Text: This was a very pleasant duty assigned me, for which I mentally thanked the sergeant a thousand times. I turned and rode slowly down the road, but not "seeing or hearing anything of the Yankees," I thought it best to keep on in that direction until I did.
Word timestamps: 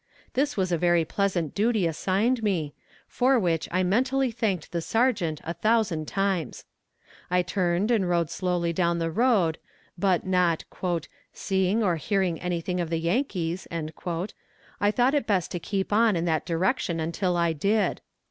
This 0.33 0.57
was 0.57 0.71
a 0.71 0.79
very 0.79 1.05
pleasant 1.05 1.53
duty 1.53 1.85
assigned 1.85 2.41
me, 2.41 2.73
for 3.07 3.37
which 3.37 3.69
I 3.71 3.83
mentally 3.83 4.31
thanked 4.31 4.71
the 4.71 4.81
sergeant 4.81 5.39
a 5.43 5.53
thousand 5.53 6.07
times. 6.07 6.65
I 7.29 7.43
turned 7.43 7.91
and 7.91 8.09
rode 8.09 8.31
slowly 8.31 8.73
down 8.73 8.97
the 8.97 9.11
road, 9.11 9.59
but 9.99 10.25
not 10.25 10.63
"seeing 11.33 11.83
or 11.83 11.97
hearing 11.97 12.41
anything 12.41 12.79
of 12.81 12.89
the 12.89 12.97
Yankees," 12.97 13.67
I 13.71 14.89
thought 14.89 15.13
it 15.13 15.27
best 15.27 15.51
to 15.51 15.59
keep 15.59 15.93
on 15.93 16.15
in 16.15 16.25
that 16.25 16.47
direction 16.47 16.99
until 16.99 17.37
I 17.37 17.53
did. 17.53 18.01